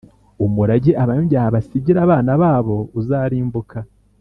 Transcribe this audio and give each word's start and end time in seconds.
Umurage 0.45 0.91
abanyabyaha 1.01 1.49
basigira 1.55 1.99
abana 2.05 2.31
babo 2.41 2.77
uzarimbuka, 2.99 3.77